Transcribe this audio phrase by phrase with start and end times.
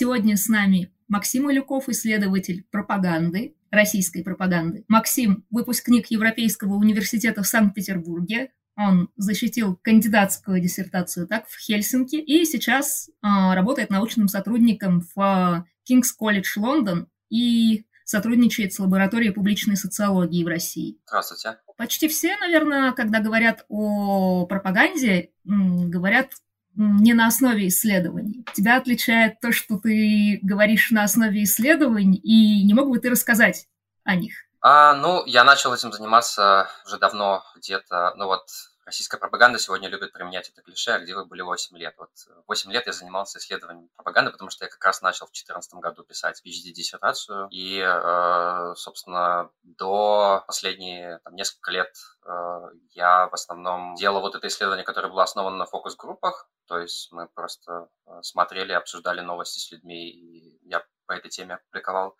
[0.00, 4.86] Сегодня с нами Максим Илюков, исследователь пропаганды, российской пропаганды.
[4.88, 8.50] Максим– выпускник Европейского университета в Санкт-Петербурге.
[8.78, 16.12] Он защитил кандидатскую диссертацию так в Хельсинки и сейчас э, работает научным сотрудником в Кингс
[16.12, 20.98] Колледж Лондон и сотрудничает с лабораторией публичной социологии в России.
[21.08, 21.58] Здравствуйте.
[21.76, 26.30] Почти все, наверное, когда говорят о пропаганде, говорят
[26.74, 28.44] не на основе исследований.
[28.54, 33.66] Тебя отличает то, что ты говоришь на основе исследований, и не мог бы ты рассказать
[34.04, 34.34] о них?
[34.62, 38.44] А, ну, я начал этим заниматься уже давно, где-то, ну вот,
[38.90, 41.94] российская пропаганда сегодня любит применять это клише, где вы были 8 лет.
[41.96, 42.10] Вот
[42.48, 46.02] 8 лет я занимался исследованием пропаганды, потому что я как раз начал в 2014 году
[46.02, 51.94] писать PhD-диссертацию, и, э, собственно, до последние там, несколько лет
[52.26, 57.12] э, я в основном делал вот это исследование, которое было основано на фокус-группах, то есть
[57.12, 62.16] мы просто э, смотрели, обсуждали новости с людьми, и я по этой теме опубликовал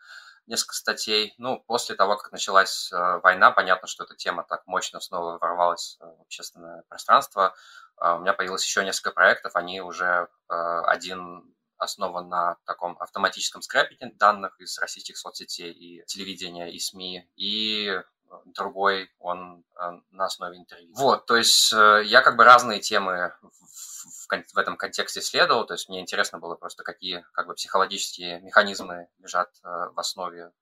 [0.51, 1.34] несколько статей.
[1.39, 5.97] Ну, после того, как началась э, война, понятно, что эта тема так мощно снова ворвалась
[6.01, 7.55] э, в общественное пространство.
[8.01, 10.55] Э, у меня появилось еще несколько проектов, они уже э,
[10.87, 18.03] один основан на таком автоматическом скрапинге данных из российских соцсетей и телевидения, и СМИ, и
[18.47, 20.95] другой он э, на основе интервью.
[20.95, 25.75] Вот, то есть э, я как бы разные темы в, в этом контексте исследовал, то
[25.75, 30.53] есть мне интересно было просто, какие как бы психологические механизмы лежат э, в основе,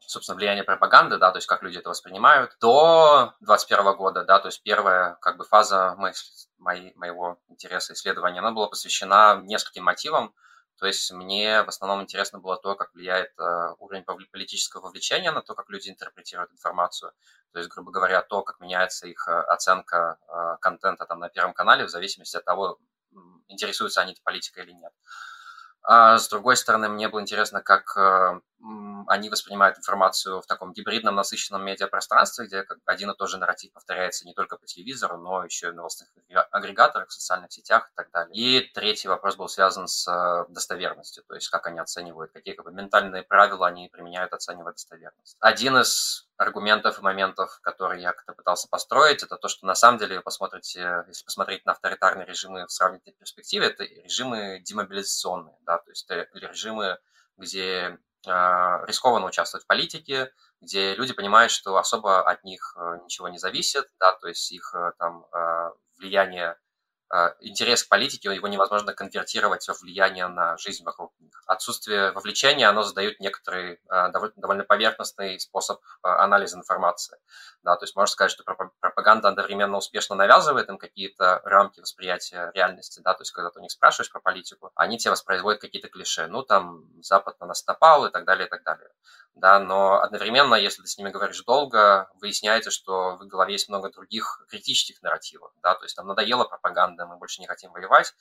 [0.00, 2.56] собственно, влияния пропаганды, да, то есть как люди это воспринимают.
[2.60, 5.96] До 21 года, да, то есть первая как бы фаза
[6.58, 10.34] моей, моего интереса исследования, она была посвящена нескольким мотивам,
[10.82, 15.40] то есть мне в основном интересно было то, как влияет э, уровень политического вовлечения на
[15.40, 17.12] то, как люди интерпретируют информацию.
[17.52, 21.54] То есть, грубо говоря, то, как меняется их э, оценка э, контента там на Первом
[21.54, 22.80] канале в зависимости от того,
[23.46, 24.92] интересуются они политикой или нет.
[25.84, 28.40] А с другой стороны, мне было интересно, как э,
[29.08, 34.24] они воспринимают информацию в таком гибридном, насыщенном медиапространстве, где один и тот же нарратив повторяется
[34.24, 36.08] не только по телевизору, но еще и в новостных
[36.50, 38.34] агрегаторах, в социальных сетях и так далее.
[38.34, 42.64] И третий вопрос был связан с э, достоверностью, то есть как они оценивают, какие как
[42.64, 45.36] бы, ментальные правила они применяют, оценивая достоверность.
[45.40, 49.98] Один из аргументов и моментов, которые я как-то пытался построить, это то, что на самом
[49.98, 55.90] деле, посмотрите, если посмотреть на авторитарные режимы в сравнительной перспективе, это режимы демобилизационные, да, то
[55.90, 56.98] есть это режимы,
[57.36, 58.30] где э,
[58.86, 63.90] рискованно участвовать в политике, где люди понимают, что особо от них э, ничего не зависит,
[63.98, 66.56] да, то есть их э, там э, влияние
[67.40, 71.42] интерес к политике, его невозможно конвертировать в влияние на жизнь вокруг них.
[71.46, 77.18] Отсутствие вовлечения, оно задает некоторый а, довольно поверхностный способ а, анализа информации.
[77.62, 83.00] Да, то есть можно сказать, что пропаганда одновременно успешно навязывает им какие-то рамки восприятия реальности,
[83.04, 86.26] да, то есть когда ты у них спрашиваешь про политику, они тебе воспроизводят какие-то клише,
[86.28, 88.88] ну там Запад на нас напал и так далее, и так далее
[89.34, 93.90] да, но одновременно, если ты с ними говоришь долго, выясняется, что в голове есть много
[93.90, 98.14] других критических нарративов, да, то есть нам надоела пропаганда, мы больше не хотим воевать,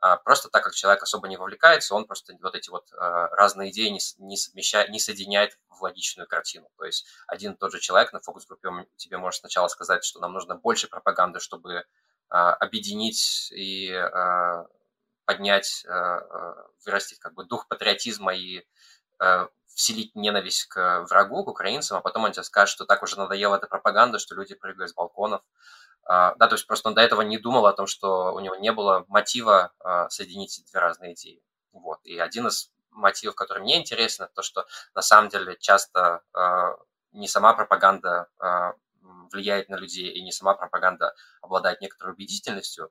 [0.00, 3.70] а, просто так как человек особо не вовлекается, он просто вот эти вот а, разные
[3.70, 6.68] идеи не, не, совмещает, не соединяет в логичную картину.
[6.76, 10.34] То есть один и тот же человек на фокус-группе тебе может сначала сказать, что нам
[10.34, 11.84] нужно больше пропаганды, чтобы
[12.28, 13.90] а, объединить и
[15.24, 15.84] поднять,
[16.86, 18.64] вырастить как бы дух патриотизма и
[19.78, 23.54] вселить ненависть к врагу, к украинцам, а потом он тебе скажет, что так уже надоела
[23.54, 25.40] эта пропаганда, что люди прыгают с балконов.
[26.02, 28.56] А, да, то есть просто он до этого не думал о том, что у него
[28.56, 31.40] не было мотива а, соединить две разные идеи.
[31.70, 32.00] Вот.
[32.02, 34.66] И один из мотивов, который мне интересен, это то, что
[34.96, 36.76] на самом деле часто а,
[37.12, 38.28] не сама пропаганда
[39.32, 42.90] влияет на людей, и не сама пропаганда обладает некоторой убедительностью,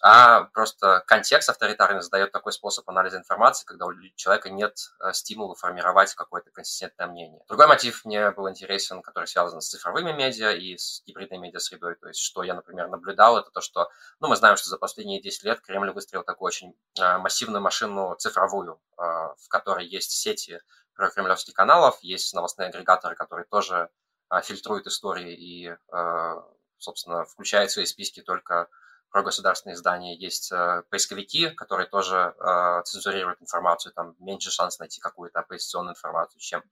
[0.00, 5.54] а просто контекст авторитарный задает такой способ анализа информации, когда у человека нет э, стимула
[5.54, 7.42] формировать какое-то консистентное мнение.
[7.46, 11.94] Другой мотив мне был интересен, который связан с цифровыми медиа и с гибридной медиа-средой.
[11.96, 15.20] То есть, что я, например, наблюдал, это то, что, ну, мы знаем, что за последние
[15.20, 20.60] 10 лет Кремль выстроил такую очень э, массивную машину цифровую, э, в которой есть сети
[20.94, 23.88] кремлевских каналов, есть новостные агрегаторы, которые тоже
[24.42, 25.74] фильтруют истории и,
[26.78, 28.68] собственно, включают в свои списки только
[29.12, 35.40] прогосударственные издания, есть э, поисковики, которые тоже э, цензурируют информацию, там меньше шанс найти какую-то
[35.40, 36.62] оппозиционную информацию, чем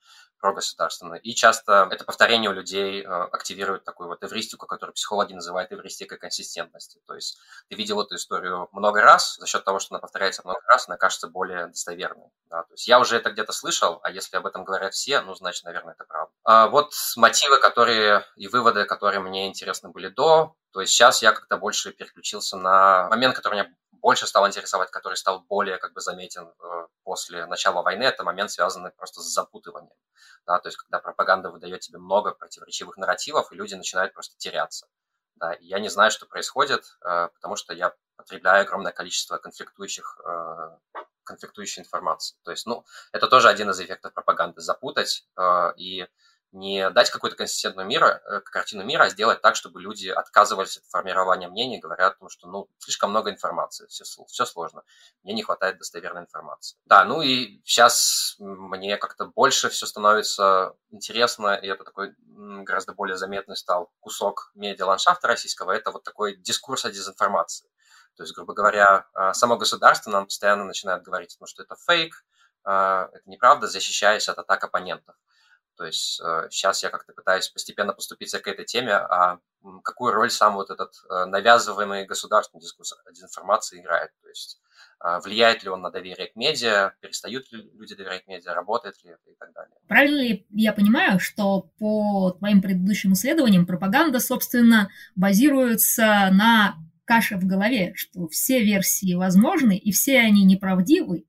[0.41, 1.21] прогосударственную.
[1.21, 6.19] И часто это повторение у людей э, активирует такую вот эвристику, которую психологи называют эвристикой
[6.19, 7.01] консистентности.
[7.07, 7.39] То есть
[7.69, 10.97] ты видел эту историю много раз, за счет того, что она повторяется много раз, она
[10.97, 12.29] кажется более достоверной.
[12.51, 12.63] Да?
[12.63, 15.65] То есть я уже это где-то слышал, а если об этом говорят все, ну, значит,
[15.65, 16.33] наверное, это правда.
[16.45, 21.33] А вот мотивы, которые и выводы, которые мне интересны были до, то есть сейчас я
[21.33, 26.01] как-то больше переключился на момент, который меня больше стал интересовать, который стал более как бы
[26.01, 29.95] заметен э, после начала войны, это момент, связанный просто с запутыванием.
[30.47, 34.87] Да, то есть когда пропаганда выдает тебе много противоречивых нарративов, и люди начинают просто теряться.
[35.37, 40.21] Да, и я не знаю, что происходит, э, потому что я потребляю огромное количество конфликтующих
[41.25, 42.37] конфликтующей информации.
[42.43, 45.29] То есть, ну, это тоже один из эффектов пропаганды– запутать
[45.77, 46.09] и
[46.53, 50.85] не дать какую-то консистентную мира, э, картину мира, а сделать так, чтобы люди отказывались от
[50.87, 54.83] формирования мнений, говоря о том, что ну, слишком много информации, все, все сложно,
[55.23, 56.79] мне не хватает достоверной информации.
[56.87, 63.17] Да, ну и сейчас мне как-то больше все становится интересно, и это такой гораздо более
[63.17, 67.69] заметный стал кусок медиа-ландшафта российского, это вот такой дискурс о дезинформации.
[68.17, 72.25] То есть, грубо говоря, а, само государство нам постоянно начинает говорить, ну, что это фейк,
[72.65, 75.15] а, это неправда, защищаясь от атак оппонентов.
[75.81, 79.39] То есть э, сейчас я как-то пытаюсь постепенно поступиться к этой теме, а
[79.83, 84.11] какую роль сам вот этот э, навязываемый государственный дискурс дезинформации играет.
[84.21, 84.61] То есть
[85.03, 89.13] э, влияет ли он на доверие к медиа, перестают ли люди доверять медиа, работает ли
[89.13, 89.75] это и так далее.
[89.89, 96.75] Правильно ли я понимаю, что по твоим предыдущим исследованиям пропаганда, собственно, базируется на
[97.07, 101.25] каше в голове, что все версии возможны и все они неправдивы,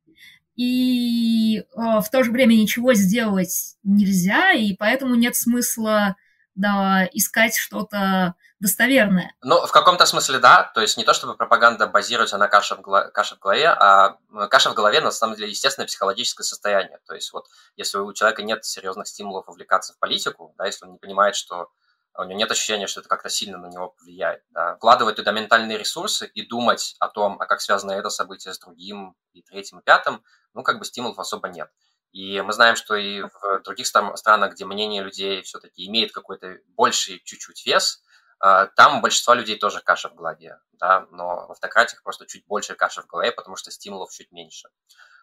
[0.56, 6.16] и э, в то же время ничего сделать нельзя, и поэтому нет смысла
[6.56, 9.34] да, искать что-то достоверное.
[9.42, 12.82] Ну, в каком-то смысле да, то есть не то, чтобы пропаганда базируется на каше в,
[12.82, 14.18] голове, каше в голове, а
[14.50, 17.00] каша в голове, на самом деле, естественное психологическое состояние.
[17.08, 20.94] То есть вот если у человека нет серьезных стимулов увлекаться в политику, да, если он
[20.94, 21.70] не понимает, что
[22.18, 24.44] у него нет ощущения, что это как-то сильно на него повлияет.
[24.52, 24.76] Да.
[24.76, 29.16] Вкладывать туда ментальные ресурсы и думать о том, а как связано это событие с другим,
[29.34, 31.70] и третьим, и пятым, ну, как бы стимулов особо нет.
[32.12, 37.22] И мы знаем, что и в других странах, где мнение людей все-таки имеет какой-то больший
[37.24, 38.04] чуть-чуть вес,
[38.40, 42.46] а, там у большинства людей тоже каша в голове, да, но в автократиях просто чуть
[42.48, 44.68] больше каша в голове, потому что стимулов чуть меньше.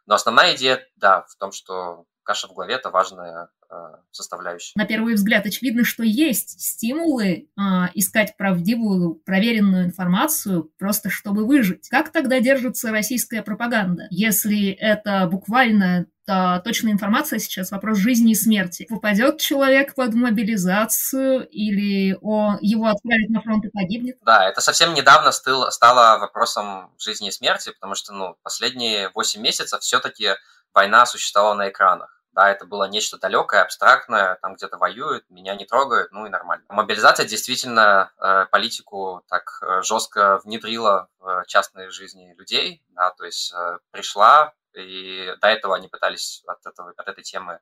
[0.06, 3.74] Но основная идея, да, в том, что каша в голове– это важная э,
[4.10, 4.72] составляющая.
[4.74, 7.60] На первый взгляд очевидно, что есть стимулы э,
[7.94, 11.88] искать правдивую, проверенную информацию, просто чтобы выжить.
[11.88, 14.06] Как тогда держится российская пропаганда?
[14.10, 18.86] Если это буквально то точная информация сейчас вопрос жизни и смерти.
[18.86, 24.18] Попадет человек под мобилизацию или о, его отправят на фронт и погибнет?
[24.20, 29.40] Да, это совсем недавно стыл, стало вопросом жизни и смерти, потому что ну, последние 8
[29.40, 30.34] месяцев все-таки
[30.74, 32.17] война существовала на экранах.
[32.38, 36.64] Да, это было нечто далекое, абстрактное, там где-то воюют, меня не трогают, ну и нормально.
[36.68, 43.52] Мобилизация действительно э, политику так э, жестко внедрила в частной жизни людей, да, то есть
[43.52, 47.58] э, пришла, и до этого они пытались от, этого, от этой темы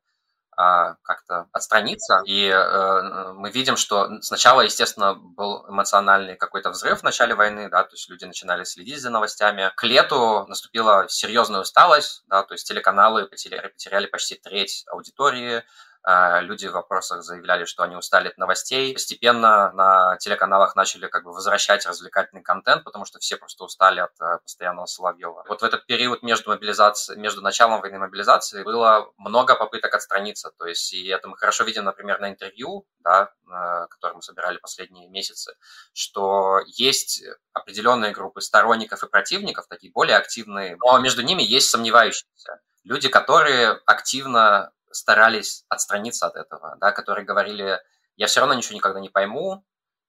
[0.56, 2.22] как-то отстраниться.
[2.24, 7.84] И э, мы видим, что сначала, естественно, был эмоциональный какой-то взрыв в начале войны, да,
[7.84, 9.70] то есть люди начинали следить за новостями.
[9.76, 15.64] К лету наступила серьезная усталость, да, то есть телеканалы потеряли, потеряли почти треть аудитории, а,
[16.06, 18.94] люди в вопросах заявляли, что они устали от новостей.
[18.94, 24.12] Постепенно на телеканалах начали как бы возвращать развлекательный контент, потому что все просто устали от
[24.20, 25.44] э, постоянного Соловьева.
[25.48, 30.52] Вот в этот период между мобилизацией, между началом войны и мобилизацией было много попыток отстраниться.
[30.56, 34.58] То есть, и это мы хорошо видим, например, на интервью, да, э, которые мы собирали
[34.58, 35.54] последние месяцы,
[35.92, 42.60] что есть определенные группы сторонников и противников, такие более активные, но между ними есть сомневающиеся.
[42.84, 47.80] Люди, которые активно старались отстраниться от этого, да, которые говорили,
[48.16, 49.64] я все равно ничего никогда не пойму,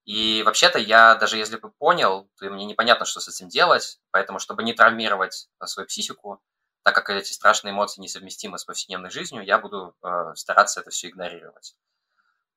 [0.08, 4.40] и вообще-то я, даже если бы понял, то мне непонятно, что с этим делать, поэтому,
[4.40, 6.42] чтобы не травмировать э, свою психику,
[6.84, 11.10] так как эти страшные эмоции несовместимы с повседневной жизнью, я буду э, стараться это все
[11.10, 11.76] игнорировать.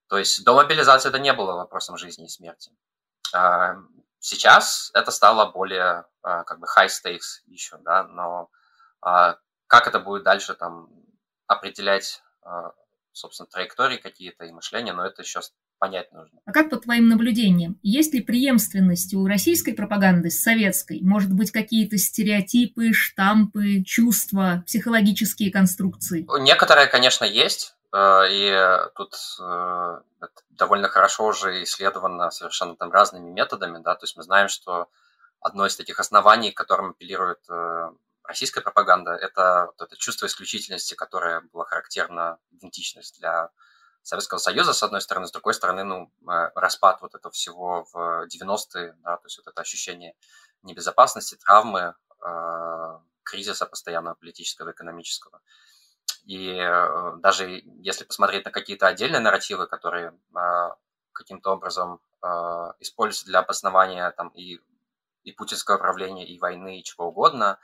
[0.07, 2.71] То есть до мобилизации это не было вопросом жизни и смерти.
[3.35, 3.75] Э,
[4.21, 8.49] сейчас это стало более э, как бы high stakes еще, да, но
[9.05, 9.35] э,
[9.67, 10.89] как это будет дальше там
[11.51, 12.73] определять, а,
[13.13, 15.41] собственно, траектории какие-то и мышления, но это еще
[15.79, 16.39] понять нужно.
[16.45, 21.01] А как по твоим наблюдениям, есть ли преемственность у российской пропаганды с советской?
[21.03, 26.27] Может быть, какие-то стереотипы, штампы, чувства, психологические конструкции?
[26.41, 27.75] Некоторые, конечно, есть.
[27.93, 30.01] Э, и тут э,
[30.51, 34.89] довольно хорошо уже исследовано совершенно там разными методами, да, то есть мы знаем, что
[35.41, 37.91] одно из таких оснований, к которым апеллирует э,
[38.25, 43.51] российская пропаганда– это вот это чувство исключительности, которое было характерно, идентичность для
[44.03, 48.27] Советского Союза, с одной стороны, с другой стороны, ну, э, распад вот этого всего в
[48.29, 50.15] 90-е, да, то есть вот это ощущение
[50.63, 55.41] небезопасности, травмы, э, кризиса постоянного политического, экономического.
[56.25, 60.71] И э, даже если посмотреть на какие-то отдельные нарративы, которые э,
[61.13, 62.27] каким-то образом э,
[62.81, 64.61] используются для обоснования там, и
[65.23, 67.59] и путинского правления, и войны, и чего угодно,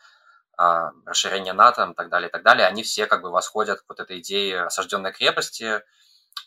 [0.57, 3.89] а, расширения НАТО и так далее, и так далее, они все как бы восходят к
[3.89, 5.83] вот этой идее осажденной крепости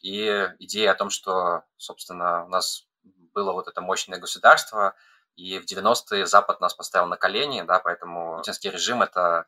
[0.01, 2.88] и идее о том, что, собственно, у нас
[3.34, 4.96] было вот это мощное государство,
[5.36, 9.46] и в 90-е Запад нас поставил на колени, да, поэтому путинский режим– это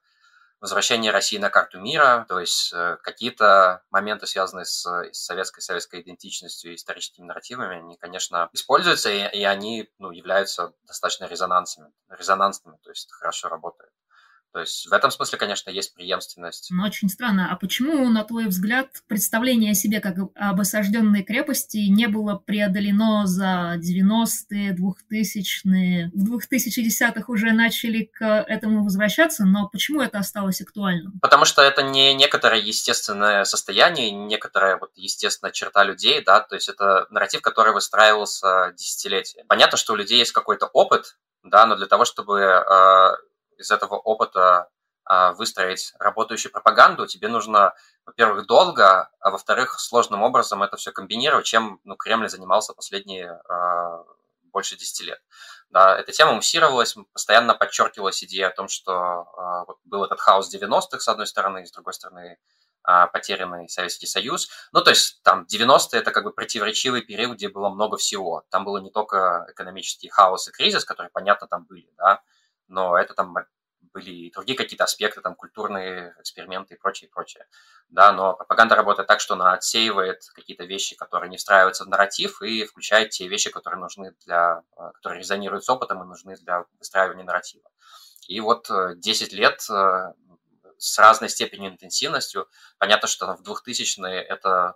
[0.61, 6.71] возвращение России на карту мира, то есть э, какие-то моменты, связанные с, советской, советской идентичностью
[6.71, 12.91] и историческими нарративами, они, конечно, используются, и, и они ну, являются достаточно резонансными, резонансными, то
[12.91, 13.91] есть хорошо работают.
[14.53, 16.67] То есть в этом смысле, конечно, есть преемственность.
[16.71, 17.51] Но очень странно.
[17.51, 23.25] А почему, на твой взгляд, представление о себе как об осажденной крепости не было преодолено
[23.25, 26.11] за 90-е, 2000-е?
[26.13, 31.19] В 2010-х уже начали к этому возвращаться, но почему это осталось актуальным?
[31.21, 36.67] Потому что это не некоторое естественное состояние, некоторая вот естественная черта людей, да, то есть
[36.67, 39.45] это нарратив, который выстраивался десятилетия.
[39.47, 43.11] Понятно, что у людей есть какой-то опыт, да, но для того, чтобы э,
[43.61, 44.69] из этого опыта
[45.03, 47.73] а, выстроить работающую пропаганду, тебе нужно,
[48.05, 54.03] во-первых, долго, а во-вторых, сложным образом это все комбинировать, чем ну, Кремль занимался последние э,
[54.51, 55.19] больше 10 лет.
[55.69, 59.25] Да, эта тема муссировалась, постоянно подчеркивалась идея о том, что
[59.67, 62.37] э, был этот хаос 90-х, с одной стороны, и с другой стороны,
[62.87, 64.49] э, потерянный Советский Союз.
[64.71, 68.43] Ну, то есть там 90-е это как бы противоречивый период, где было много всего.
[68.49, 72.21] Там было не только экономический хаос и кризис, которые, понятно, там были, да,
[72.71, 73.35] но это там
[73.93, 77.45] были и другие какие-то аспекты, там, культурные эксперименты и прочее, и прочее.
[77.89, 82.41] Да, но пропаганда работает так, что она отсеивает какие-то вещи, которые не встраиваются в нарратив,
[82.41, 86.65] и включает те вещи, которые нужны для, э, которые резонируют с опытом и нужны для
[86.79, 87.69] выстраивания нарратива.
[88.27, 90.13] И вот 10 э, лет э,
[90.77, 92.47] с разной степенью интенсивностью.
[92.79, 94.75] Понятно, что в 2000-е это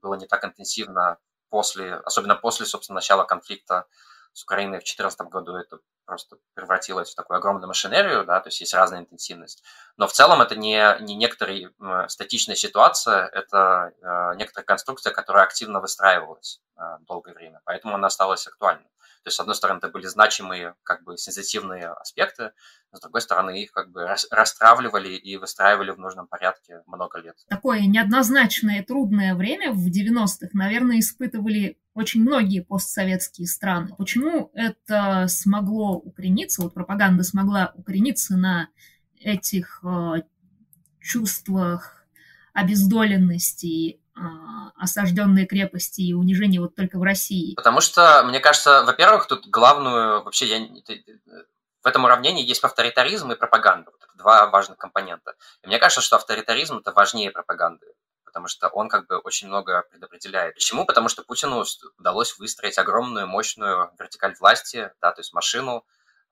[0.00, 3.88] было не так интенсивно после, особенно после, собственно, начала конфликта
[4.32, 8.60] с Украиной в 2014 году это просто превратилось в такую огромную машинерию, да, то есть
[8.60, 9.62] есть разная интенсивность.
[9.96, 11.70] Но в целом это не, не некоторая
[12.08, 18.46] статичная ситуация, это э, некоторая конструкция, которая активно выстраивалась э, долгое время, поэтому она осталась
[18.46, 18.88] актуальной.
[19.22, 22.52] То есть, с одной стороны, это были значимые, как бы, сенситивные аспекты,
[22.92, 27.36] с другой стороны, их как бы расстравливали и выстраивали в нужном порядке много лет.
[27.48, 33.94] Такое неоднозначное трудное время в 90-х, наверное, испытывали очень многие постсоветские страны.
[33.98, 38.68] Почему это смогло укорениться, вот пропаганда смогла укорениться на
[39.20, 40.22] этих э,
[41.00, 42.04] чувствах
[42.54, 44.20] обездоленности, э,
[44.76, 47.54] осажденной крепости и унижения вот только в России?
[47.54, 50.66] Потому что, мне кажется, во-первых, тут главную, вообще, я,
[51.82, 53.90] в этом уравнении есть авторитаризм и пропаганда.
[53.90, 55.34] Вот это два важных компонента.
[55.62, 57.86] И мне кажется, что авторитаризм это важнее пропаганды
[58.32, 60.54] потому что он как бы очень много предопределяет.
[60.54, 60.86] Почему?
[60.86, 61.64] Потому что Путину
[61.98, 65.84] удалось выстроить огромную, мощную вертикаль власти, да, то есть машину.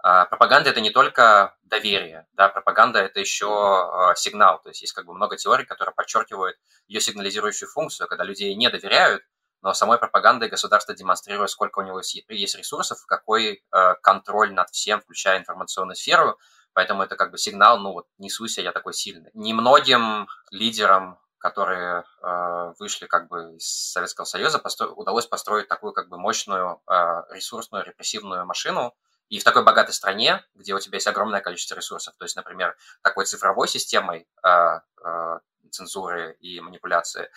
[0.03, 4.95] А пропаганда– это не только доверие, да, пропаганда– это еще а, сигнал, то есть есть
[4.95, 6.57] как бы много теорий, которые подчеркивают
[6.89, 9.23] ее сигнализирующую функцию, когда людей не доверяют,
[9.63, 15.01] но самой пропагандой государство демонстрирует, сколько у него есть ресурсов, какой э, контроль над всем,
[15.01, 16.39] включая информационную сферу,
[16.73, 19.31] поэтому это как бы сигнал, ну вот не суйся, я такой сильный.
[19.35, 24.89] Немногим лидерам которые э, вышли как бы из Советского Союза, постро...
[24.89, 26.93] удалось построить такую как бы мощную э,
[27.31, 28.95] ресурсную репрессивную машину,
[29.31, 32.77] и в такой богатой стране, где у тебя есть огромное количество ресурсов, то есть, например,
[33.03, 35.39] такой цифровой системой э, э,
[35.71, 37.31] цензуры и манипуляции,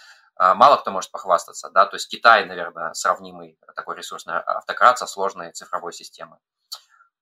[0.54, 5.52] мало кто может похвастаться, да, то есть Китай, наверное, сравнимый такой ресурсный автократ со сложной
[5.52, 6.40] цифровой системой.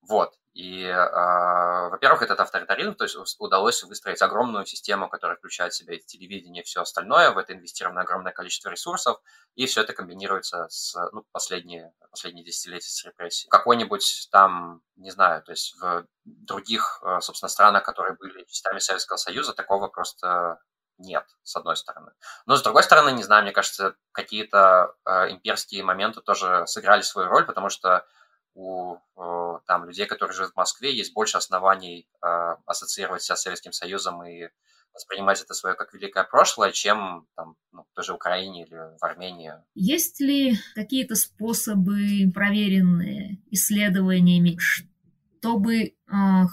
[0.01, 0.33] Вот.
[0.53, 5.97] И, э, во-первых, этот авторитаризм, то есть удалось выстроить огромную систему, которая включает в себя
[5.97, 9.21] телевидение и все остальное, в это инвестировано огромное количество ресурсов,
[9.55, 13.49] и все это комбинируется с ну, последние, последние десятилетия с репрессией.
[13.49, 19.17] Какой-нибудь там, не знаю, то есть в других, э, собственно, странах, которые были частями Советского
[19.17, 20.59] Союза, такого просто
[21.01, 22.11] нет, с одной стороны.
[22.45, 27.27] Но с другой стороны, не знаю, мне кажется, какие-то э, имперские моменты тоже сыграли свою
[27.29, 28.05] роль, потому что
[28.53, 33.41] у э, там, людей, которые живут в Москве, есть больше оснований э, ассоциировать себя с
[33.41, 34.49] Советским Союзом и
[34.93, 39.53] воспринимать это свое как великое прошлое, чем там, ну, в Украине или в Армении.
[39.73, 45.93] Есть ли какие-то способы, проверенные исследованиями, чтобы э,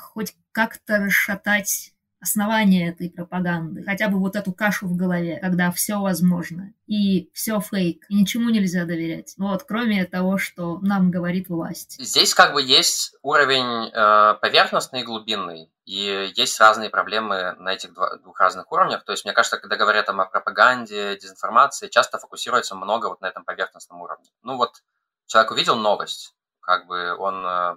[0.00, 6.00] хоть как-то расшатать основание этой пропаганды, хотя бы вот эту кашу в голове, когда все
[6.00, 9.34] возможно и все фейк, и ничему нельзя доверять.
[9.38, 11.96] Вот, кроме того, что нам говорит власть.
[12.00, 17.92] Здесь как бы есть уровень э, поверхностный и глубинный, и есть разные проблемы на этих
[17.94, 19.04] два, двух разных уровнях.
[19.04, 23.26] То есть, мне кажется, когда говорят там, о пропаганде, дезинформации, часто фокусируется много вот на
[23.26, 24.28] этом поверхностном уровне.
[24.42, 24.82] Ну вот,
[25.26, 27.76] человек увидел новость, как бы он э,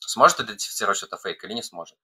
[0.00, 1.96] сможет идентифицировать, что это фейк или не сможет.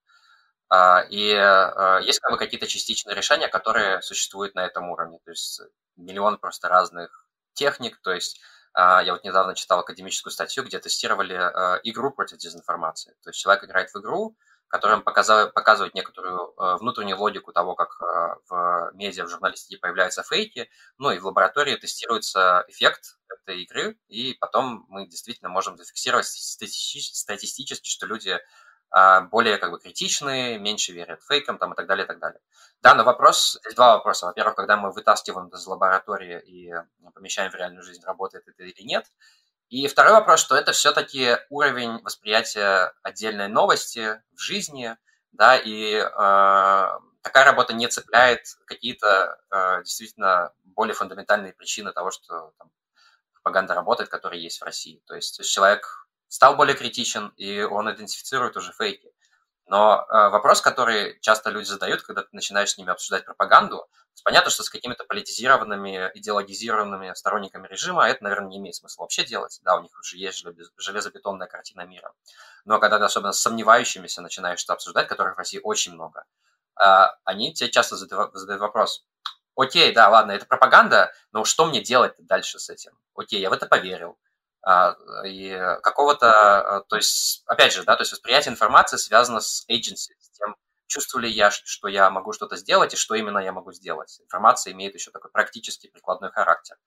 [1.09, 5.19] И а, есть как бы какие-то частичные решения, которые существуют на этом уровне.
[5.25, 5.61] То есть
[5.97, 7.99] миллион просто разных техник.
[8.01, 8.39] То есть
[8.73, 11.35] а, я вот недавно читал академическую статью, где тестировали
[11.83, 13.11] игру против дезинформации.
[13.21, 14.37] То есть человек играет в игру,
[14.69, 17.99] которая показывает, показывает некоторую внутреннюю логику того, как
[18.49, 20.69] в медиа, в журналистике появляются фейки.
[20.97, 27.89] Ну и в лаборатории тестируется эффект этой игры, и потом мы действительно можем зафиксировать статистически,
[27.89, 28.39] что люди а,
[29.31, 32.41] более как бы критичные, меньше верят фейкам там, и так далее, и так далее.
[32.81, 34.25] Да, но вопрос, здесь два вопроса.
[34.25, 36.73] Во-первых, когда мы вытаскиваем из лаборатории и
[37.13, 39.05] помещаем в реальную жизнь, работает это или нет.
[39.69, 44.97] И второй вопрос, что это все-таки уровень восприятия отдельной новости в жизни,
[45.31, 52.53] да, и э, такая работа не цепляет какие-то э, действительно более фундаментальные причины того, что
[52.57, 52.69] там,
[53.33, 55.01] пропаганда работает, которые есть в России.
[55.07, 56.00] То есть человек
[56.31, 59.11] стал более критичен, и он идентифицирует уже фейки.
[59.67, 63.85] Но э, вопрос, который часто люди задают, когда ты начинаешь с ними обсуждать пропаганду,
[64.23, 69.59] понятно, что с какими-то политизированными, идеологизированными сторонниками режима это, наверное, не имеет смысла вообще делать.
[69.63, 70.45] Да, у них уже есть
[70.77, 72.13] железобетонная картина мира.
[72.63, 76.23] Но когда ты особенно с сомневающимися начинаешь это обсуждать, которых в России очень много,
[76.81, 76.85] э,
[77.25, 79.05] они тебе часто задают вопрос,
[79.57, 82.93] окей, да, ладно, это пропаганда, но что мне делать дальше с этим?
[83.15, 84.17] Окей, я в это поверил,
[85.25, 90.13] и какого-то, а, то есть, опять же, да, то есть восприятие информации связано с agency,
[90.19, 90.55] с тем,
[90.87, 94.19] чувствую ли я, что я могу что-то сделать и что именно я могу сделать.
[94.21, 96.77] Информация имеет еще такой практический прикладной характер.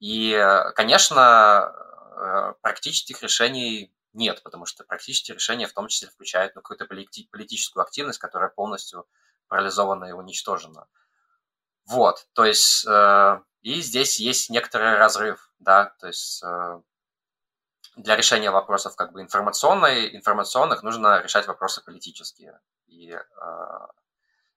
[0.00, 0.36] И,
[0.74, 1.72] конечно,
[2.16, 7.82] э, практических решений нет, потому что практические решения в том числе включают ну, какую-то политическую
[7.82, 9.06] активность, которая полностью
[9.46, 10.86] парализована и уничтожена.
[11.86, 16.80] Вот, то есть, э, и здесь есть некоторый разрыв да, то есть э,
[17.96, 22.60] для решения вопросов как бы информационной, информационных нужно решать вопросы политические.
[22.86, 23.20] И э,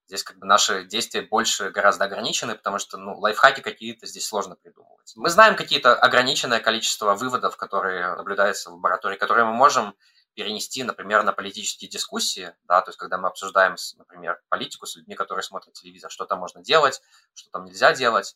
[0.08, 4.56] здесь как бы наши действия больше гораздо ограничены, потому что ну, лайфхаки какие-то здесь сложно
[4.56, 5.14] придумывать.
[5.16, 9.96] Мы знаем какие-то ограниченное количество выводов, которые наблюдаются в лаборатории, которые мы можем
[10.34, 15.16] перенести, например, на политические дискуссии, да, то есть когда мы обсуждаем, например, политику с людьми,
[15.16, 17.02] которые смотрят телевизор, что там можно делать,
[17.34, 18.36] что там нельзя делать,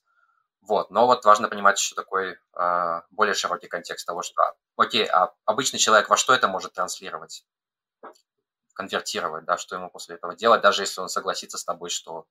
[0.61, 0.91] вот.
[0.91, 5.79] Но вот важно понимать еще такой э, более широкий контекст того, что, окей, а обычный
[5.79, 7.45] человек во что это может транслировать,
[8.73, 12.27] конвертировать, да, что ему после этого делать, даже если он согласится с тобой, что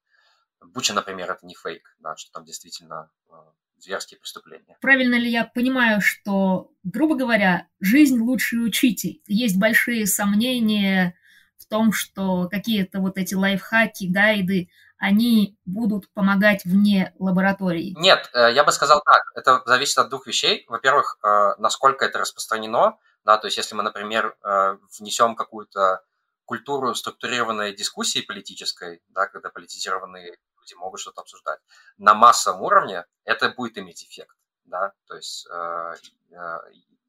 [0.61, 3.35] Буча, например, это не фейк, да, что там действительно э,
[3.79, 4.77] зверские преступления.
[4.81, 9.23] Правильно ли я понимаю, что, грубо говоря, жизнь лучший учитель?
[9.27, 11.15] Есть большие сомнения
[11.57, 17.95] в том, что какие-то вот эти лайфхаки, гайды, они будут помогать вне лаборатории?
[17.97, 19.23] Нет, э, я бы сказал так.
[19.35, 20.65] Это зависит от двух вещей.
[20.69, 22.99] Во-первых, э, насколько это распространено.
[23.25, 26.03] Да, то есть если мы, например, э, внесем какую-то
[26.45, 31.61] культуру структурированной дискуссии политической, да, когда политизированные люди могут что-то обсуждать,
[31.97, 34.37] на массовом уровне это будет иметь эффект.
[34.65, 34.93] Да?
[35.07, 35.47] То есть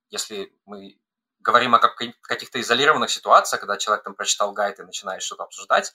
[0.09, 0.97] если мы
[1.39, 5.93] говорим о каких-то изолированных ситуациях, когда человек там прочитал гайд и начинает что-то обсуждать,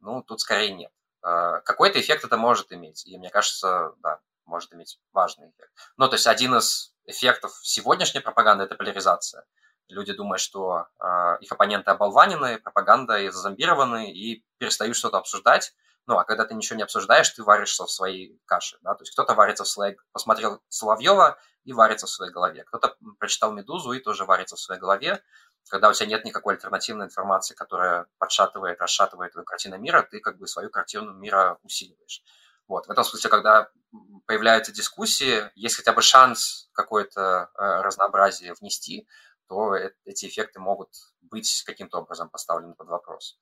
[0.00, 0.92] ну, тут скорее нет.
[1.22, 3.06] А, какой-то эффект это может иметь.
[3.06, 5.72] И мне кажется, да, может иметь важный эффект.
[5.96, 9.44] Ну, то есть один из эффектов сегодняшней пропаганды– это поляризация.
[9.88, 15.74] Люди думают, что э, их оппоненты оболванены, пропаганда и зазомбированы, и перестают что-то обсуждать.
[16.06, 18.78] Ну, а когда ты ничего не обсуждаешь, ты варишься в своей каше.
[18.82, 18.94] Да?
[18.94, 19.96] То есть кто-то варится в своей...
[20.12, 22.64] Посмотрел Соловьева и варится в своей голове.
[22.64, 25.22] Кто-то прочитал «Медузу» и тоже варится в своей голове
[25.68, 30.38] когда у тебя нет никакой альтернативной информации, которая подшатывает, расшатывает твою картину мира, ты как
[30.38, 32.22] бы свою картину мира усиливаешь.
[32.66, 32.86] Вот.
[32.86, 33.68] В этом смысле, когда
[34.26, 39.08] появляются дискуссии, есть хотя бы шанс какое-то э, разнообразие внести,
[39.48, 43.38] то эти эффекты могут быть каким-то образом поставлены под вопрос.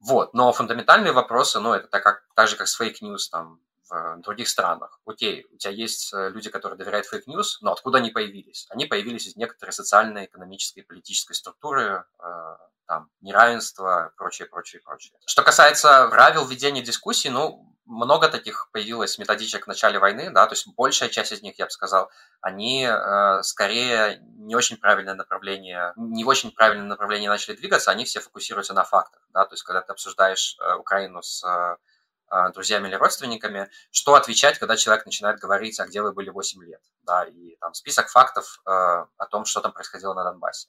[0.00, 0.34] Вот.
[0.34, 3.60] Но фундаментальные вопросы, ну, это так, как, так же, как с fake news, там,
[3.90, 5.00] в других странах.
[5.04, 8.66] Окей, у тебя есть э, люди, которые доверяют fake news, но откуда они появились?
[8.70, 15.12] Они появились из некоторой социальной, экономической, политической структуры, э, там, неравенства, прочее, прочее, прочее.
[15.24, 20.54] Что касается правил ведения дискуссий, ну, много таких появилось методичек в начале войны, да, то
[20.54, 25.92] есть большая часть из них, я бы сказал, они э, скорее не очень правильное направление,
[25.96, 29.64] не в очень правильное направление начали двигаться, они все фокусируются на фактах, да, то есть
[29.64, 31.76] когда ты обсуждаешь э, Украину с э,
[32.54, 36.82] друзьями или родственниками, что отвечать, когда человек начинает говорить, а где вы были 8 лет,
[37.02, 40.68] да, и там список фактов э, о том, что там происходило на Донбассе.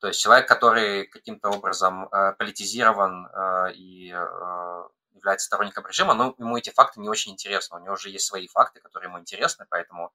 [0.00, 4.14] То есть человек, который каким-то образом э, политизирован э, и
[5.14, 7.78] является сторонником режима, но ему эти факты не очень интересны.
[7.78, 10.12] У него уже есть свои факты, которые ему интересны, поэтому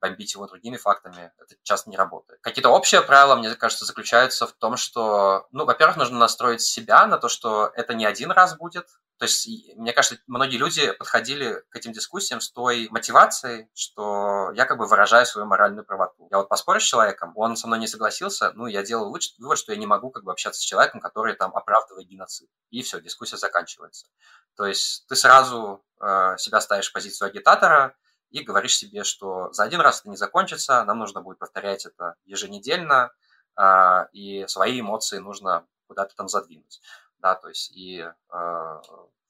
[0.00, 2.40] бомбить его другими фактами, это часто не работает.
[2.42, 7.18] Какие-то общие правила, мне кажется, заключаются в том, что, ну, во-первых, нужно настроить себя на
[7.18, 8.86] то, что это не один раз будет,
[9.18, 14.66] то есть, мне кажется, многие люди подходили к этим дискуссиям с той мотивацией, что я
[14.66, 16.28] как бы выражаю свою моральную правоту.
[16.30, 19.72] Я вот поспорю с человеком, он со мной не согласился, ну, я делаю вывод, что
[19.72, 22.50] я не могу как бы общаться с человеком, который там оправдывает геноцид.
[22.70, 24.06] И все, дискуссия заканчивается.
[24.54, 27.96] То есть ты сразу э, себя ставишь в позицию агитатора
[28.40, 32.14] и говоришь себе, что за один раз это не закончится, нам нужно будет повторять это
[32.24, 33.12] еженедельно,
[33.58, 36.80] э, и свои эмоции нужно куда-то там задвинуть
[37.18, 38.80] да, то есть и, э,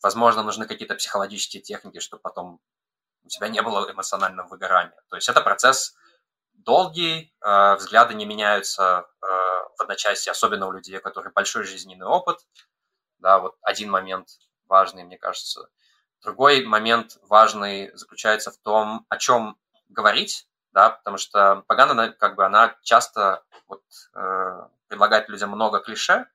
[0.03, 2.61] возможно, нужны какие-то психологические техники, чтобы потом
[3.25, 5.03] у тебя не было эмоционального выгорания.
[5.09, 5.95] То есть это процесс
[6.53, 9.07] долгий, э, взгляды не меняются
[9.79, 12.39] в одночасье, особенно у людей, у которых большой жизненный опыт.
[13.19, 14.29] Да, вот один момент
[14.67, 15.69] важный, мне кажется.
[16.27, 19.57] Другой момент важный заключается в том, о чем
[19.89, 26.27] говорить, да, потому что пропаганда, как бы, она часто вот, э, предлагает людям много клише,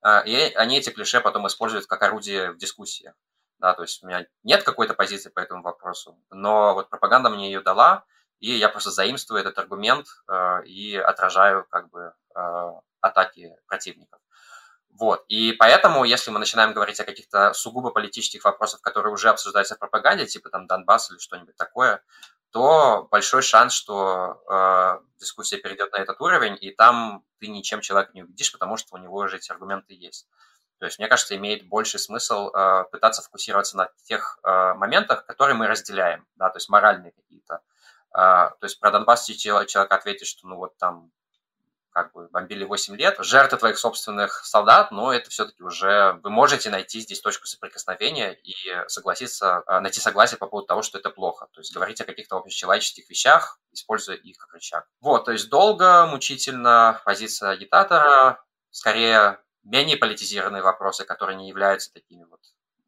[0.00, 3.12] а, и они эти клише потом используют как орудие в дискуссии.
[3.58, 7.52] Да, то есть у меня нет какой-то позиции по этому вопросу, но вот пропаганда мне
[7.52, 8.06] ее дала,
[8.40, 12.70] и я просто заимствую этот аргумент э, и отражаю как бы э,
[13.02, 14.20] атаки противников.
[14.94, 15.24] Вот.
[15.28, 19.78] И поэтому, если мы начинаем говорить о каких-то сугубо политических вопросах, которые уже обсуждаются в
[19.80, 22.02] пропаганде, типа там Донбасс или что-нибудь такое,
[22.50, 28.12] то большой шанс, что э, дискуссия перейдет на этот уровень, и там ты ничем человека
[28.14, 30.28] не убедишь, потому что у него уже эти аргументы есть.
[30.78, 35.56] То есть, мне кажется, имеет больший смысл э, пытаться фокусироваться на тех э, моментах, которые
[35.56, 37.62] мы разделяем, да, то есть моральные какие-то.
[38.12, 41.10] Э, то есть про Донбасс человек ответит, что ну вот там
[41.94, 46.68] как бы бомбили 8 лет, жертвы твоих собственных солдат, но это все-таки уже вы можете
[46.68, 48.54] найти здесь точку соприкосновения и
[48.88, 51.46] согласиться, э, найти согласие по поводу того, что это плохо.
[51.52, 54.86] То есть говорить о каких-то общечеловеческих вещах, используя их как рычаг.
[55.00, 62.24] Вот, то есть долго, мучительно позиция агитатора, скорее менее политизированные вопросы, которые не являются такими
[62.24, 62.40] вот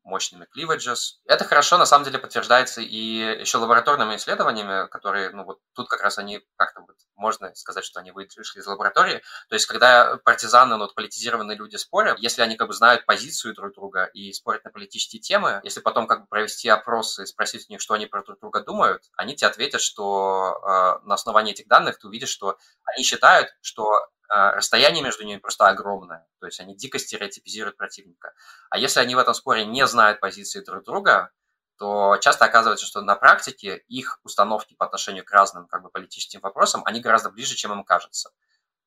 [0.07, 1.19] мощными cleavages.
[1.27, 6.03] Это хорошо, на самом деле, подтверждается и еще лабораторными исследованиями, которые, ну вот тут как
[6.03, 9.23] раз они как-то вот, можно сказать, что они вышли из лаборатории.
[9.49, 13.55] То есть, когда партизаны, ну, вот, политизированные люди спорят, если они как бы знают позицию
[13.55, 17.67] друг друга и спорят на политические темы, если потом как бы провести опросы и спросить
[17.69, 21.53] у них, что они про друг друга думают, они тебе ответят, что э, на основании
[21.53, 23.91] этих данных ты увидишь, что они считают, что
[24.29, 26.27] расстояние между ними просто огромное.
[26.41, 28.33] То есть они дико стереотипизируют противника.
[28.71, 31.31] А если они в этом споре не знают позиции друг друга,
[31.79, 36.41] то часто оказывается, что на практике их установки по отношению к разным как бы, политическим
[36.41, 38.31] вопросам, они гораздо ближе, чем им кажется.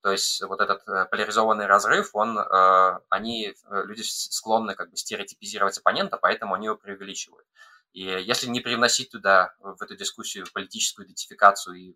[0.01, 4.97] То есть вот этот э, поляризованный разрыв, он, э, они, э, люди склонны как бы
[4.97, 7.45] стереотипизировать оппонента, поэтому они его преувеличивают.
[7.91, 11.95] И если не привносить туда, в эту дискуссию, политическую идентификацию и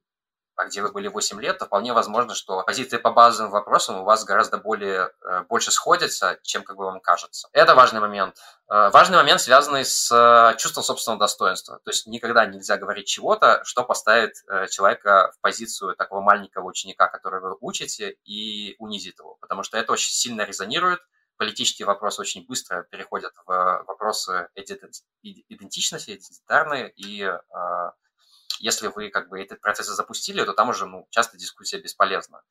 [0.64, 4.04] а где вы были 8 лет, то вполне возможно, что позиции по базовым вопросам у
[4.06, 7.50] вас гораздо более, э, больше сходятся, чем как бы вам кажется.
[7.52, 8.38] Это важный момент.
[8.70, 11.80] Э, важный момент, связанный с э, чувством собственного достоинства.
[11.84, 14.34] То есть никогда нельзя говорить чего-то, что поставит
[14.70, 19.38] человека в позицию такого маленького ученика, которого вы учите, и унизит его.
[19.42, 21.00] Потому что это очень сильно резонирует
[21.38, 27.28] политические вопросы очень быстро переходят в вопросы идентичности, идентитарные, и
[28.60, 32.42] если вы как бы этот процесс запустили, то там уже ну, часто дискуссия бесполезна.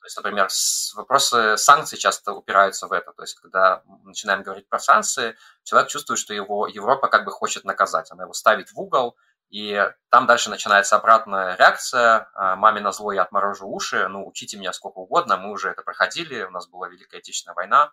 [0.00, 0.48] То есть, например,
[0.94, 3.12] вопросы санкций часто упираются в это.
[3.12, 7.32] То есть, когда мы начинаем говорить про санкции, человек чувствует, что его Европа как бы
[7.32, 8.12] хочет наказать.
[8.12, 9.16] Она его ставит в угол,
[9.48, 12.30] и там дальше начинается обратная реакция.
[12.34, 15.82] «А, Маме на зло я отморожу уши, ну, учите меня сколько угодно, мы уже это
[15.82, 17.92] проходили, у нас была Великая Отечественная война.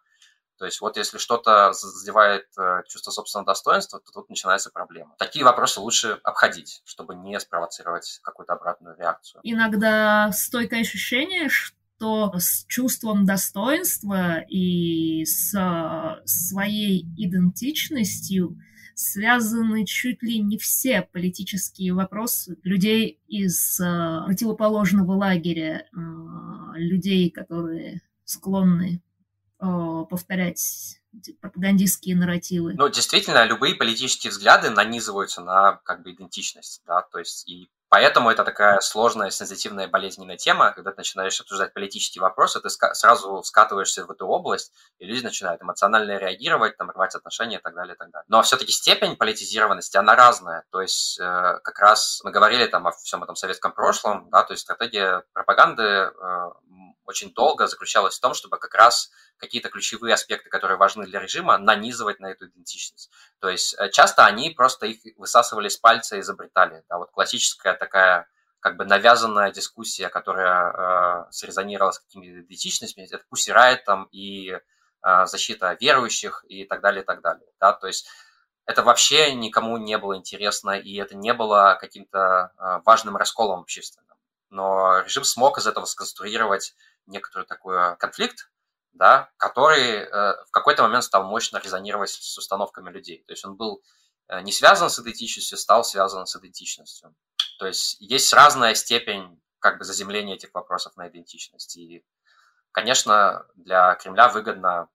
[0.63, 5.13] То есть вот если что-то задевает э, чувство собственного достоинства, то тут начинается проблема.
[5.19, 9.41] Такие вопросы лучше обходить, чтобы не спровоцировать какую-то обратную реакцию.
[9.43, 15.51] Иногда стойкое ощущение, что с чувством достоинства и с
[16.23, 18.57] своей идентичностью
[18.95, 25.97] связаны чуть ли не все политические вопросы людей из э, противоположного лагеря, э,
[26.77, 29.12] людей, которые склонны Э,
[30.09, 30.99] повторять
[31.41, 32.73] пропагандистские нарративы.
[32.73, 38.31] Ну, действительно, любые политические взгляды нанизываются на как бы идентичность, да, то есть и Поэтому
[38.31, 40.71] это такая сложная, сенситивная, болезненная тема.
[40.71, 45.61] Когда ты начинаешь обсуждать политические вопросы, ты сразу скатываешься в эту область, и люди начинают
[45.61, 48.25] эмоционально реагировать, там, рвать отношения и так далее, и так далее.
[48.29, 50.63] Но все-таки степень политизированности, она разная.
[50.71, 51.23] То есть э,
[51.63, 55.83] как раз мы говорили там о всем этом советском прошлом, да, то есть стратегия пропаганды
[55.83, 56.11] э,
[57.05, 61.57] очень долго заключалась в том, чтобы как раз какие-то ключевые аспекты, которые важны для режима,
[61.57, 63.11] нанизывать на эту идентичность.
[63.39, 66.83] То есть э, часто они просто их высасывали с пальца и изобретали.
[66.89, 68.27] Да, вот классическая такая
[68.63, 73.51] как бы навязанная дискуссия, которая э, срезонировала с какими-то идентичностями, это пусть
[73.85, 77.47] там и э, защита верующих и так далее, и так далее.
[77.59, 77.73] Да?
[77.73, 78.07] То есть
[78.65, 84.15] это вообще никому не было интересно, и это не было каким-то э, важным расколом общественным.
[84.49, 86.73] Но режим смог из этого сконструировать
[87.05, 88.49] некоторый такой конфликт,
[88.93, 93.23] да, который э, в какой-то момент стал мощно резонировать с установками людей.
[93.27, 93.81] То есть он был
[94.27, 97.15] э, не связан с идентичностью, стал связан с идентичностью.
[97.59, 101.77] То есть есть разная степень как бы заземления этих вопросов на идентичность.
[101.77, 102.05] И,
[102.71, 104.89] конечно, для Кремля выгодно,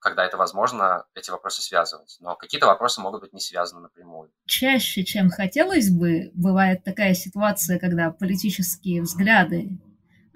[0.00, 2.16] когда это возможно, эти вопросы связывать.
[2.18, 4.32] Но какие-то вопросы могут быть не связаны напрямую.
[4.46, 9.78] Чаще, чем хотелось бы, бывает такая ситуация, когда политические взгляды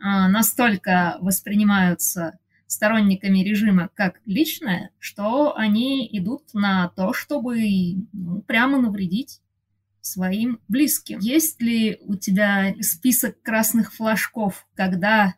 [0.04, 7.58] настолько воспринимаются сторонниками режима как личное, что они идут на то, чтобы
[8.12, 9.40] ну, прямо навредить
[10.00, 11.18] своим близким.
[11.20, 15.34] Есть ли у тебя список красных флажков, когда,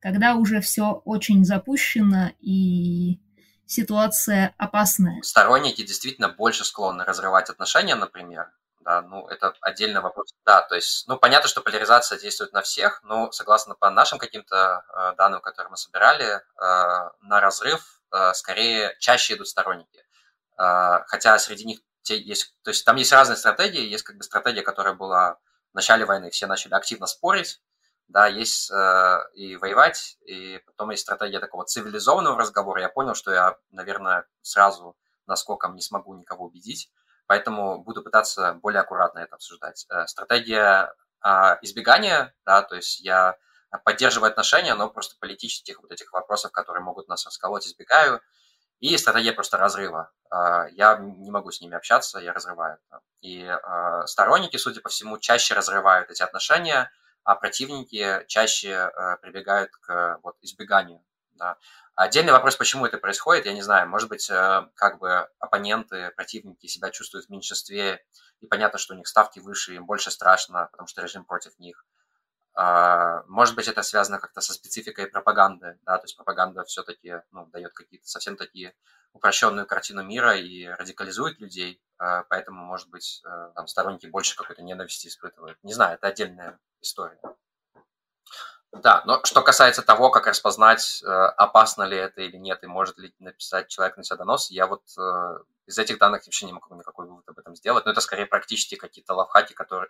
[0.00, 3.20] когда уже все очень запущено и
[3.66, 5.22] ситуация опасная?
[5.22, 8.50] Сторонники действительно больше склонны разрывать отношения, например.
[8.88, 10.34] Да, ну, это отдельный вопрос.
[10.46, 14.82] Да, то есть, ну, понятно, что поляризация действует на всех, но согласно по нашим каким-то
[14.88, 16.40] э, данным, которые мы собирали, э,
[17.20, 18.00] на разрыв
[18.32, 20.02] скорее чаще идут сторонники.
[20.56, 24.62] Хотя среди них те есть, то есть там есть разные стратегии, есть как бы стратегия,
[24.62, 25.34] которая была
[25.72, 27.60] в начале войны, все начали активно спорить,
[28.08, 32.80] да, есть э, и воевать, и потом есть стратегия такого цивилизованного разговора.
[32.80, 34.96] Я понял, что я, наверное, сразу
[35.26, 36.90] наскоком не смогу никого убедить,
[37.28, 39.86] поэтому буду пытаться более аккуратно это обсуждать.
[39.90, 40.92] Э, стратегия
[41.24, 41.28] э,
[41.62, 43.36] избегания, да, то есть я
[43.84, 48.20] поддерживаю отношения, но просто политических вот этих вопросов, которые могут нас расколоть, избегаю.
[48.80, 50.10] И стратегия просто разрыва.
[50.30, 52.78] А, я не могу с ними общаться, я разрываю.
[53.20, 56.90] И а, сторонники, судя по всему, чаще разрывают эти отношения,
[57.24, 61.02] а противники чаще а, прибегают к вот, избеганию.
[61.32, 61.56] Да.
[61.98, 63.88] Отдельный вопрос, почему это происходит, я не знаю.
[63.88, 68.06] Может быть, как бы оппоненты, противники себя чувствуют в меньшинстве,
[68.38, 71.84] и понятно, что у них ставки выше, им больше страшно, потому что режим против них.
[72.54, 77.46] А, может быть, это связано как-то со спецификой пропаганды, да, то есть пропаганда все-таки ну,
[77.46, 78.76] дает какие-то совсем такие
[79.12, 84.62] упрощенную картину мира и радикализует людей, а, поэтому, может быть, э, там сторонники больше какой-то
[84.62, 85.58] ненависти испытывают.
[85.64, 87.20] Не знаю, это отдельная история.
[88.72, 92.98] Да, но что касается того, как распознать, э, опасно ли это или нет, и может
[92.98, 96.74] ли написать человек на себя донос, я вот э, из этих данных вообще не могу
[96.74, 99.88] никакой вывод об этом сделать, но это скорее практически какие-то лавхаки, которые,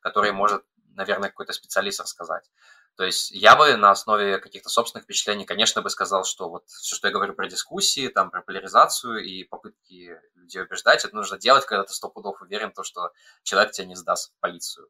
[0.00, 2.50] которые может наверное, какой-то специалист рассказать.
[2.96, 6.94] То есть я бы на основе каких-то собственных впечатлений, конечно, бы сказал, что вот все,
[6.94, 11.64] что я говорю про дискуссии, там, про поляризацию и попытки людей убеждать, это нужно делать,
[11.64, 13.10] когда ты сто пудов уверен в том, что
[13.42, 14.88] человек тебя не сдаст в полицию.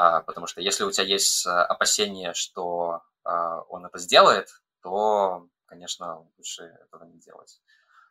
[0.00, 4.48] А, потому что если у тебя есть э, опасение, что а, он это сделает,
[4.80, 7.60] то, конечно, лучше этого не делать.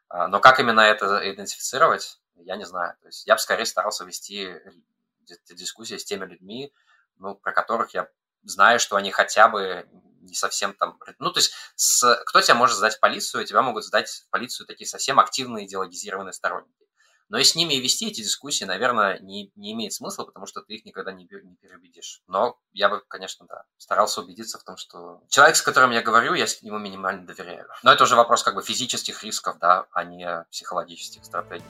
[0.10, 2.97] А, но как именно это идентифицировать, я не знаю.
[3.00, 4.54] То есть я бы скорее старался вести
[5.50, 6.73] дискуссии с теми людьми,
[7.19, 8.10] ну, про которых я
[8.43, 9.88] знаю, что они хотя бы
[10.19, 11.00] не совсем там...
[11.19, 12.21] Ну, то есть, с...
[12.26, 13.45] кто тебя может сдать в полицию?
[13.45, 16.87] Тебя могут сдать в полицию такие совсем активные идеологизированные сторонники.
[17.30, 20.76] Но и с ними вести эти дискуссии, наверное, не, не имеет смысла, потому что ты
[20.76, 22.22] их никогда не, не переубедишь.
[22.28, 26.34] Но я бы, конечно, да, старался убедиться в том, что человек, с которым я говорю,
[26.34, 27.68] я ему минимально доверяю.
[27.84, 31.63] Но это уже вопрос как бы физических рисков, да, а не психологических стратегий.